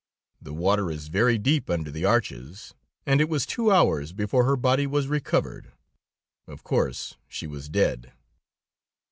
The 0.41 0.55
water 0.55 0.89
is 0.89 1.09
very 1.09 1.37
deep 1.37 1.69
under 1.69 1.91
the 1.91 2.05
arches, 2.05 2.73
and 3.05 3.21
it 3.21 3.29
was 3.29 3.45
two 3.45 3.69
hours 3.71 4.13
before 4.13 4.45
her 4.45 4.55
body 4.55 4.87
was 4.87 5.05
recovered. 5.05 5.73
Of 6.47 6.63
course, 6.63 7.17
she 7.27 7.45
was 7.45 7.69
dead." 7.69 8.11